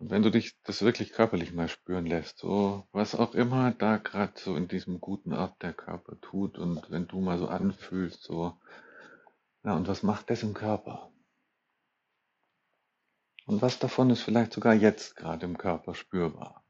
Und 0.00 0.08
wenn 0.08 0.22
du 0.22 0.30
dich 0.30 0.58
das 0.62 0.80
wirklich 0.80 1.12
körperlich 1.12 1.52
mal 1.52 1.68
spüren 1.68 2.06
lässt, 2.06 2.38
so 2.38 2.88
was 2.90 3.14
auch 3.14 3.34
immer 3.34 3.72
da 3.72 3.98
gerade 3.98 4.32
so 4.34 4.56
in 4.56 4.66
diesem 4.66 4.98
guten 4.98 5.34
Ort 5.34 5.62
der 5.62 5.74
Körper 5.74 6.18
tut 6.22 6.58
und 6.58 6.90
wenn 6.90 7.06
du 7.06 7.20
mal 7.20 7.38
so 7.38 7.48
anfühlst, 7.48 8.22
so, 8.22 8.58
na 9.62 9.76
und 9.76 9.88
was 9.88 10.02
macht 10.02 10.30
das 10.30 10.42
im 10.42 10.54
Körper? 10.54 11.12
Und 13.44 13.60
was 13.60 13.78
davon 13.78 14.08
ist 14.08 14.22
vielleicht 14.22 14.54
sogar 14.54 14.72
jetzt 14.72 15.16
gerade 15.16 15.44
im 15.44 15.58
Körper 15.58 15.94
spürbar? 15.94 16.64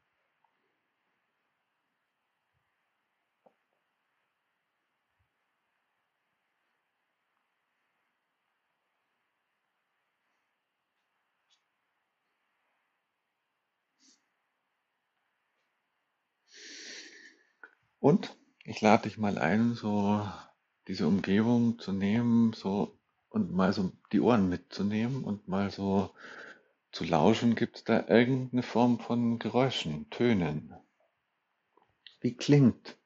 Und 18.00 18.34
ich 18.64 18.80
lade 18.80 19.04
dich 19.04 19.18
mal 19.18 19.38
ein, 19.38 19.74
so 19.74 20.26
diese 20.88 21.06
Umgebung 21.06 21.78
zu 21.78 21.92
nehmen, 21.92 22.54
so 22.54 22.98
und 23.28 23.52
mal 23.52 23.74
so 23.74 23.92
die 24.10 24.20
Ohren 24.20 24.48
mitzunehmen 24.48 25.22
und 25.22 25.48
mal 25.48 25.70
so 25.70 26.10
zu 26.92 27.04
lauschen. 27.04 27.54
Gibt 27.54 27.76
es 27.76 27.84
da 27.84 28.08
irgendeine 28.08 28.62
Form 28.62 28.98
von 28.98 29.38
Geräuschen, 29.38 30.08
Tönen? 30.08 30.74
Wie 32.20 32.34
klingt 32.34 32.96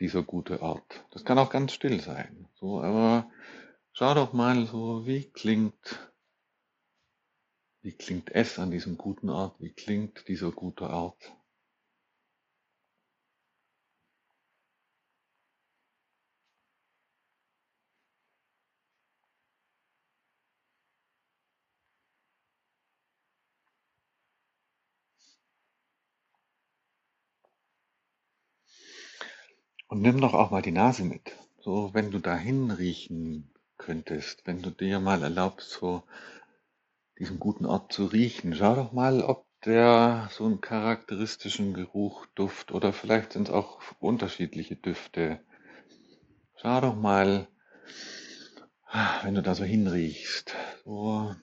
dieser 0.00 0.22
gute 0.22 0.60
Ort? 0.60 1.04
Das 1.10 1.24
kann 1.24 1.38
auch 1.38 1.50
ganz 1.50 1.72
still 1.72 2.00
sein. 2.00 2.46
So, 2.54 2.82
aber 2.82 3.30
schau 3.92 4.12
doch 4.14 4.34
mal 4.34 4.66
so, 4.66 5.06
wie 5.06 5.24
klingt, 5.30 6.12
wie 7.80 7.92
klingt 7.92 8.30
es 8.32 8.58
an 8.58 8.70
diesem 8.70 8.98
guten 8.98 9.30
Ort? 9.30 9.58
Wie 9.60 9.72
klingt 9.72 10.28
dieser 10.28 10.52
gute 10.52 10.90
Ort? 10.90 11.32
Und 29.88 30.02
nimm 30.02 30.20
doch 30.20 30.34
auch 30.34 30.50
mal 30.50 30.60
die 30.60 30.70
Nase 30.70 31.02
mit. 31.02 31.32
So, 31.60 31.94
wenn 31.94 32.10
du 32.10 32.18
dahin 32.18 32.70
riechen 32.70 33.50
könntest, 33.78 34.46
wenn 34.46 34.60
du 34.60 34.70
dir 34.70 35.00
mal 35.00 35.22
erlaubst, 35.22 35.70
so 35.70 36.02
diesen 37.18 37.38
guten 37.38 37.64
Ort 37.64 37.92
zu 37.92 38.04
riechen, 38.04 38.54
schau 38.54 38.74
doch 38.74 38.92
mal, 38.92 39.22
ob 39.22 39.46
der 39.64 40.28
so 40.30 40.44
einen 40.44 40.60
charakteristischen 40.60 41.72
Geruch, 41.72 42.26
Duft 42.34 42.70
oder 42.70 42.92
vielleicht 42.92 43.32
sind 43.32 43.48
es 43.48 43.54
auch 43.54 43.80
unterschiedliche 43.98 44.76
Düfte. 44.76 45.40
Schau 46.56 46.80
doch 46.82 46.94
mal, 46.94 47.48
wenn 49.22 49.34
du 49.34 49.42
da 49.42 49.54
so 49.54 49.64
hinriechst, 49.64 50.54
so, 50.84 51.34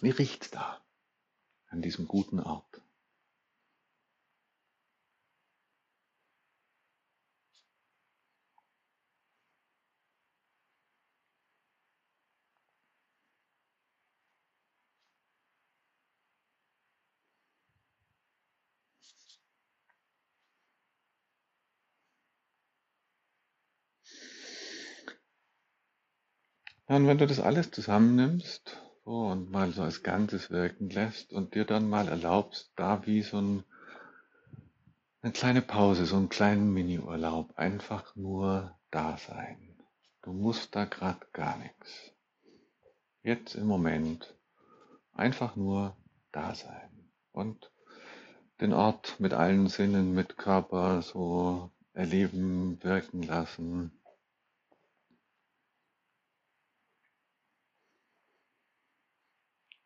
wie 0.00 0.10
riecht's 0.10 0.50
da 0.50 0.80
an 1.68 1.82
diesem 1.82 2.06
guten 2.06 2.38
Ort? 2.38 2.83
Ja, 26.88 26.96
und 26.96 27.06
wenn 27.06 27.18
du 27.18 27.26
das 27.26 27.40
alles 27.40 27.70
zusammennimmst 27.70 28.82
so, 29.04 29.28
und 29.28 29.50
mal 29.50 29.72
so 29.72 29.82
als 29.82 30.02
Ganzes 30.02 30.50
wirken 30.50 30.90
lässt 30.90 31.32
und 31.32 31.54
dir 31.54 31.64
dann 31.64 31.88
mal 31.88 32.08
erlaubst, 32.08 32.72
da 32.76 33.06
wie 33.06 33.22
so 33.22 33.38
ein, 33.38 33.64
eine 35.22 35.32
kleine 35.32 35.62
Pause, 35.62 36.04
so 36.04 36.16
einen 36.16 36.28
kleinen 36.28 36.72
Mini-Urlaub, 36.72 37.56
einfach 37.56 38.14
nur 38.16 38.78
da 38.90 39.16
sein. 39.16 39.76
Du 40.22 40.32
musst 40.32 40.74
da 40.76 40.84
gerade 40.84 41.26
gar 41.32 41.56
nichts. 41.58 42.12
Jetzt 43.22 43.54
im 43.54 43.66
Moment 43.66 44.34
einfach 45.12 45.56
nur 45.56 45.96
da 46.32 46.54
sein 46.54 47.10
und 47.32 47.70
den 48.60 48.72
Ort 48.72 49.18
mit 49.20 49.32
allen 49.32 49.68
Sinnen, 49.68 50.12
mit 50.14 50.36
Körper 50.36 51.02
so 51.02 51.70
erleben, 51.94 52.78
wirken 52.82 53.22
lassen. 53.22 53.92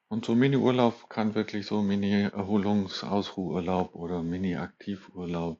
Und 0.08 0.24
so 0.24 0.34
Mini-Urlaub 0.34 1.10
kann 1.10 1.34
wirklich 1.34 1.66
so 1.66 1.82
Mini-Erholungs-Ausruhurlaub 1.82 3.94
oder 3.94 4.22
Mini-Aktivurlaub 4.22 5.58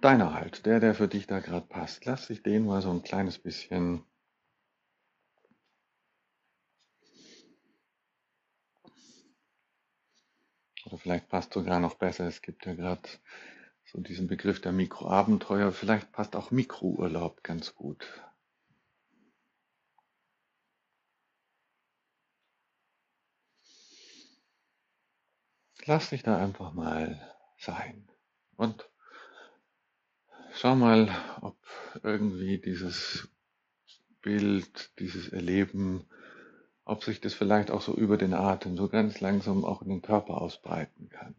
deiner 0.00 0.32
halt, 0.32 0.64
der, 0.64 0.80
der 0.80 0.94
für 0.94 1.08
dich 1.08 1.26
da 1.26 1.40
gerade 1.40 1.66
passt. 1.66 2.06
Lass 2.06 2.28
dich 2.28 2.42
den 2.42 2.64
mal 2.64 2.80
so 2.80 2.90
ein 2.90 3.02
kleines 3.02 3.38
bisschen 3.38 4.02
oder 10.86 10.96
vielleicht 10.96 11.28
passt 11.28 11.52
sogar 11.52 11.78
noch 11.78 11.94
besser, 11.94 12.26
es 12.26 12.40
gibt 12.40 12.64
ja 12.64 12.72
gerade 12.74 13.06
so 13.84 14.00
diesen 14.00 14.28
Begriff 14.28 14.62
der 14.62 14.72
Mikroabenteuer, 14.72 15.72
vielleicht 15.72 16.10
passt 16.12 16.36
auch 16.36 16.50
Mikrourlaub 16.50 17.42
ganz 17.42 17.74
gut. 17.74 18.06
Lass 25.90 26.10
dich 26.10 26.22
da 26.22 26.38
einfach 26.38 26.72
mal 26.72 27.20
sein. 27.58 28.08
Und 28.56 28.88
schau 30.52 30.76
mal, 30.76 31.08
ob 31.40 31.56
irgendwie 32.04 32.58
dieses 32.58 33.28
Bild, 34.22 34.96
dieses 35.00 35.30
Erleben, 35.30 36.06
ob 36.84 37.02
sich 37.02 37.20
das 37.20 37.34
vielleicht 37.34 37.72
auch 37.72 37.82
so 37.82 37.92
über 37.96 38.16
den 38.18 38.34
Atem 38.34 38.76
so 38.76 38.88
ganz 38.88 39.20
langsam 39.20 39.64
auch 39.64 39.82
in 39.82 39.88
den 39.88 40.00
Körper 40.00 40.40
ausbreiten 40.40 41.08
kann. 41.08 41.34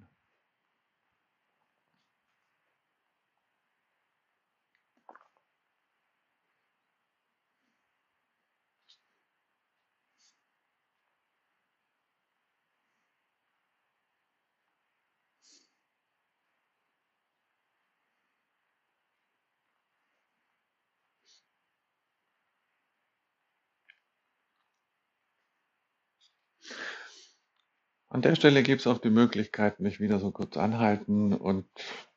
An 28.12 28.22
der 28.22 28.36
Stelle 28.36 28.62
gibt 28.62 28.82
es 28.82 28.88
auch 28.88 28.98
die 28.98 29.10
Möglichkeit, 29.10 29.80
mich 29.80 30.02
wieder 30.02 30.20
so 30.20 30.32
kurz 30.32 30.58
anhalten 30.58 31.34
und 31.34 31.66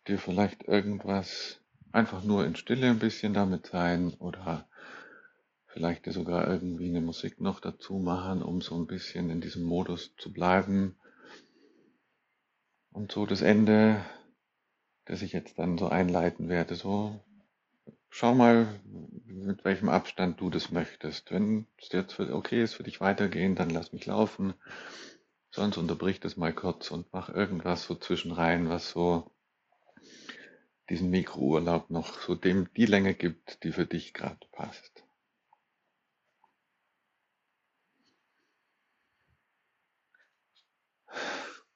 dir 0.09 0.19
vielleicht 0.19 0.65
irgendwas 0.65 1.61
einfach 1.93 2.25
nur 2.25 2.45
in 2.45 2.57
Stille 2.57 2.91
ein 2.91 2.99
bisschen 2.99 3.33
damit 3.33 3.69
sein 3.69 4.13
oder 4.15 4.69
vielleicht 5.69 6.07
dir 6.07 6.13
sogar 6.13 6.49
irgendwie 6.49 6.89
eine 6.89 7.01
Musik 7.01 7.41
noch 7.41 7.61
dazu 7.61 8.01
machen, 8.01 8.43
um 8.43 8.61
so 8.61 8.75
ein 8.75 8.89
bisschen 8.89 9.31
in 9.31 9.41
diesem 9.41 9.63
Modus 9.63 10.17
zu 10.17 10.33
bleiben. 10.33 10.97
Und 12.91 13.13
so 13.13 13.25
das 13.25 13.41
Ende, 13.41 14.05
das 15.05 15.23
ich 15.23 15.33
jetzt 15.33 15.61
dann 15.61 15.79
so 15.79 15.91
einleiten 15.91 16.49
werde, 16.49 16.75
so 16.75 17.21
schau 18.11 18.35
mal, 18.35 18.67
mit 19.27 19.65
welchem 19.65 19.91
Abstand 19.91 20.41
du 20.41 20.51
das 20.51 20.73
möchtest. 20.73 21.31
Wenn 21.31 21.69
es 21.79 21.93
jetzt 21.93 22.19
okay 22.19 22.65
ist 22.65 22.75
für 22.75 22.83
dich 22.83 23.01
weitergehen, 23.01 23.55
dann 23.55 23.71
lass 23.71 23.93
mich 23.93 24.07
laufen. 24.07 24.55
Sonst 25.55 25.77
unterbrich 25.77 26.19
das 26.19 26.37
mal 26.37 26.53
kurz 26.53 26.91
und 26.91 27.07
mach 27.13 27.29
irgendwas 27.29 27.85
so 27.85 27.95
zwischenrein, 27.95 28.69
was 28.69 28.91
so 28.91 29.31
diesen 30.91 31.11
Mikrourlaub 31.11 31.91
noch 31.91 32.21
so 32.21 32.35
dem 32.35 32.75
die 32.75 32.87
Länge 32.87 33.15
gibt, 33.15 33.63
die 33.63 33.71
für 33.71 33.87
dich 33.87 34.15
gerade 34.15 34.45
passt. 34.51 35.05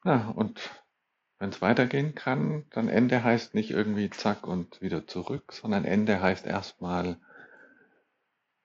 Ja, 0.05 0.31
und 0.31 0.59
wenn 1.39 1.51
es 1.51 1.63
weitergehen 1.63 2.17
kann, 2.17 2.67
dann 2.71 2.89
Ende 2.89 3.23
heißt 3.23 3.55
nicht 3.55 3.71
irgendwie 3.71 4.11
zack 4.11 4.45
und 4.45 4.83
wieder 4.83 5.07
zurück, 5.07 5.53
sondern 5.53 5.85
Ende 5.85 6.21
heißt 6.21 6.47
erstmal, 6.47 7.17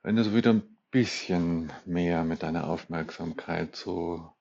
wenn 0.01 0.15
du 0.15 0.23
so 0.23 0.33
wieder 0.33 0.53
ein 0.53 0.75
bisschen 0.89 1.71
mehr 1.85 2.23
mit 2.23 2.41
deiner 2.41 2.67
Aufmerksamkeit 2.67 3.75
so 3.75 4.33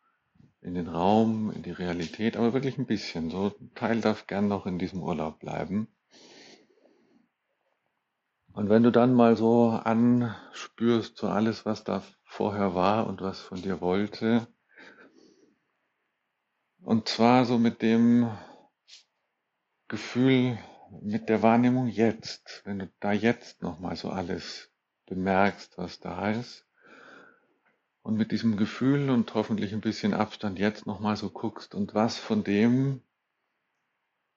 in 0.62 0.74
den 0.74 0.88
Raum, 0.88 1.50
in 1.50 1.62
die 1.62 1.72
Realität, 1.72 2.36
aber 2.36 2.52
wirklich 2.52 2.78
ein 2.78 2.86
bisschen. 2.86 3.30
So 3.30 3.54
ein 3.60 3.74
Teil 3.74 4.00
darf 4.00 4.26
gern 4.26 4.48
noch 4.48 4.66
in 4.66 4.78
diesem 4.78 5.02
Urlaub 5.02 5.40
bleiben. 5.40 5.88
Und 8.52 8.68
wenn 8.68 8.82
du 8.82 8.92
dann 8.92 9.14
mal 9.14 9.36
so 9.36 9.70
anspürst, 9.70 11.16
so 11.16 11.28
alles, 11.28 11.64
was 11.64 11.84
da 11.84 12.02
vorher 12.24 12.74
war 12.74 13.06
und 13.06 13.20
was 13.22 13.40
von 13.40 13.60
dir 13.60 13.80
wollte, 13.80 14.46
und 16.82 17.08
zwar 17.08 17.44
so 17.44 17.58
mit 17.58 17.80
dem 17.80 18.30
Gefühl, 19.88 20.58
mit 21.00 21.28
der 21.28 21.42
Wahrnehmung 21.42 21.86
jetzt, 21.86 22.62
wenn 22.64 22.80
du 22.80 22.92
da 23.00 23.12
jetzt 23.12 23.62
nochmal 23.62 23.96
so 23.96 24.10
alles 24.10 24.70
bemerkst, 25.06 25.78
was 25.78 26.00
da 26.00 26.30
ist, 26.30 26.66
und 28.02 28.16
mit 28.16 28.32
diesem 28.32 28.56
Gefühl 28.56 29.10
und 29.10 29.32
hoffentlich 29.34 29.72
ein 29.72 29.80
bisschen 29.80 30.14
Abstand 30.14 30.58
jetzt 30.58 30.86
nochmal 30.86 31.16
so 31.16 31.30
guckst 31.30 31.74
und 31.74 31.94
was 31.94 32.18
von 32.18 32.44
dem 32.44 33.00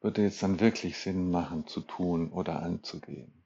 würde 0.02 0.22
jetzt 0.22 0.44
dann 0.44 0.60
wirklich 0.60 1.00
Sinn 1.00 1.32
machen 1.32 1.66
zu 1.66 1.82
tun 1.82 2.32
oder 2.32 2.62
anzugehen. 2.62 3.44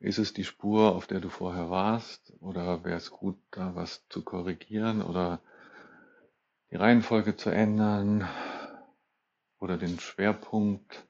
Ist 0.00 0.18
es 0.18 0.32
die 0.32 0.44
Spur, 0.44 0.94
auf 0.94 1.06
der 1.06 1.20
du 1.20 1.28
vorher 1.28 1.70
warst, 1.70 2.32
oder 2.40 2.84
wäre 2.84 2.96
es 2.96 3.10
gut, 3.10 3.38
da 3.50 3.74
was 3.74 4.06
zu 4.08 4.22
korrigieren 4.22 5.02
oder 5.02 5.40
die 6.70 6.76
Reihenfolge 6.76 7.36
zu 7.36 7.50
ändern 7.50 8.28
oder 9.58 9.76
den 9.76 9.98
Schwerpunkt. 9.98 11.06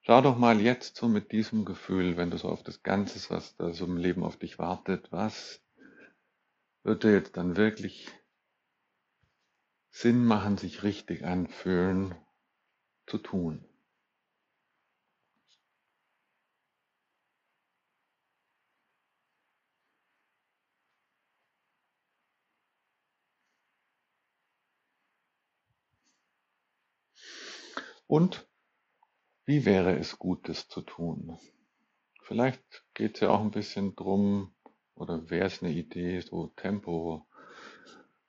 Schau 0.00 0.20
doch 0.20 0.38
mal 0.38 0.60
jetzt 0.60 0.96
so 0.96 1.08
mit 1.08 1.32
diesem 1.32 1.64
Gefühl, 1.64 2.16
wenn 2.16 2.30
du 2.30 2.38
so 2.38 2.48
auf 2.48 2.62
das 2.62 2.82
Ganze, 2.82 3.18
was 3.30 3.56
da 3.56 3.72
so 3.72 3.84
im 3.84 3.96
Leben 3.96 4.24
auf 4.24 4.36
dich 4.36 4.58
wartet, 4.58 5.12
was 5.12 5.60
würde 6.88 7.12
jetzt 7.12 7.36
dann 7.36 7.58
wirklich 7.58 8.08
Sinn 9.90 10.24
machen, 10.24 10.56
sich 10.56 10.82
richtig 10.82 11.22
anfühlen, 11.22 12.14
zu 13.06 13.18
tun. 13.18 13.68
Und 28.06 28.48
wie 29.44 29.66
wäre 29.66 29.98
es 29.98 30.18
gut, 30.18 30.48
das 30.48 30.68
zu 30.68 30.80
tun? 30.80 31.38
Vielleicht 32.22 32.62
geht 32.94 33.16
es 33.16 33.20
ja 33.20 33.28
auch 33.28 33.40
ein 33.40 33.50
bisschen 33.50 33.94
drum, 33.94 34.54
oder 34.98 35.30
wäre 35.30 35.46
es 35.46 35.62
eine 35.62 35.72
Idee, 35.72 36.20
so 36.20 36.48
Tempo 36.56 37.26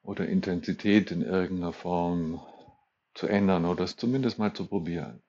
oder 0.01 0.27
Intensität 0.27 1.11
in 1.11 1.21
irgendeiner 1.21 1.73
Form 1.73 2.41
zu 3.13 3.27
ändern 3.27 3.65
oder 3.65 3.83
es 3.85 3.95
zumindest 3.95 4.39
mal 4.39 4.53
zu 4.53 4.67
probieren. 4.67 5.21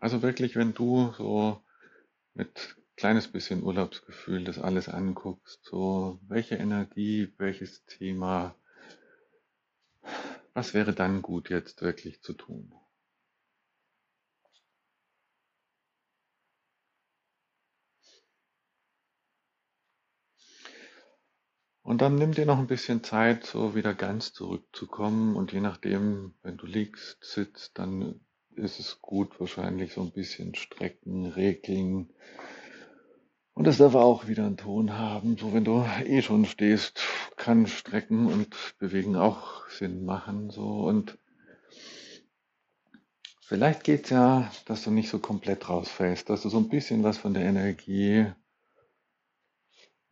Also 0.00 0.22
wirklich, 0.22 0.54
wenn 0.56 0.74
du 0.74 1.12
so 1.16 1.60
mit 2.34 2.76
kleines 2.96 3.28
bisschen 3.28 3.62
Urlaubsgefühl 3.62 4.44
das 4.44 4.58
alles 4.58 4.88
anguckst, 4.88 5.64
so 5.64 6.20
welche 6.28 6.56
Energie, 6.56 7.32
welches 7.38 7.84
Thema 7.86 8.54
was 10.54 10.72
wäre 10.72 10.92
dann 10.92 11.20
gut 11.20 11.50
jetzt 11.50 11.82
wirklich 11.82 12.22
zu 12.22 12.32
tun? 12.32 12.72
Und 21.94 22.00
dann 22.00 22.16
nimm 22.16 22.32
dir 22.32 22.44
noch 22.44 22.58
ein 22.58 22.66
bisschen 22.66 23.04
Zeit, 23.04 23.46
so 23.46 23.76
wieder 23.76 23.94
ganz 23.94 24.32
zurückzukommen. 24.32 25.36
Und 25.36 25.52
je 25.52 25.60
nachdem, 25.60 26.34
wenn 26.42 26.56
du 26.56 26.66
liegst, 26.66 27.18
sitzt, 27.20 27.78
dann 27.78 28.18
ist 28.56 28.80
es 28.80 29.00
gut, 29.00 29.38
wahrscheinlich 29.38 29.92
so 29.92 30.00
ein 30.00 30.10
bisschen 30.10 30.56
strecken, 30.56 31.24
regeln, 31.24 32.08
und 33.52 33.68
das 33.68 33.78
darf 33.78 33.94
auch 33.94 34.26
wieder 34.26 34.44
einen 34.44 34.56
Ton 34.56 34.98
haben. 34.98 35.36
So, 35.38 35.54
wenn 35.54 35.62
du 35.62 35.86
eh 36.04 36.20
schon 36.20 36.46
stehst, 36.46 37.00
kann 37.36 37.68
Strecken 37.68 38.26
und 38.26 38.48
Bewegen 38.80 39.14
auch 39.14 39.68
Sinn 39.68 40.04
machen. 40.04 40.50
So, 40.50 40.88
und 40.88 41.16
vielleicht 43.40 43.84
geht's 43.84 44.10
ja, 44.10 44.50
dass 44.66 44.82
du 44.82 44.90
nicht 44.90 45.10
so 45.10 45.20
komplett 45.20 45.68
rausfällst, 45.68 46.28
dass 46.28 46.42
du 46.42 46.48
so 46.48 46.58
ein 46.58 46.68
bisschen 46.68 47.04
was 47.04 47.18
von 47.18 47.34
der 47.34 47.44
Energie 47.44 48.32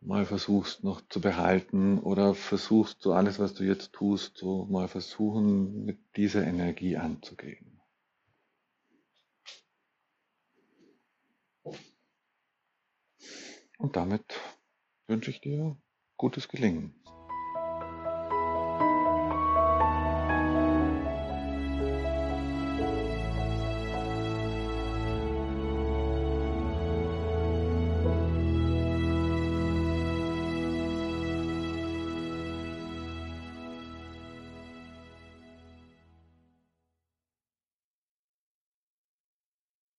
mal 0.05 0.25
versuchst 0.25 0.83
noch 0.83 1.01
zu 1.09 1.21
behalten 1.21 1.99
oder 1.99 2.35
versuchst 2.35 3.01
so 3.01 3.13
alles, 3.13 3.39
was 3.39 3.53
du 3.53 3.63
jetzt 3.63 3.93
tust, 3.93 4.37
so 4.37 4.65
mal 4.65 4.87
versuchen, 4.87 5.85
mit 5.85 5.99
dieser 6.15 6.45
Energie 6.45 6.97
anzugehen. 6.97 7.81
Und 13.77 13.95
damit 13.95 14.23
wünsche 15.07 15.31
ich 15.31 15.41
dir 15.41 15.77
gutes 16.17 16.47
Gelingen. 16.47 16.95